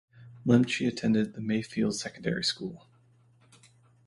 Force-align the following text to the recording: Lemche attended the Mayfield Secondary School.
Lemche 0.47 0.87
attended 0.87 1.35
the 1.35 1.41
Mayfield 1.41 1.93
Secondary 1.93 2.43
School. 2.43 2.87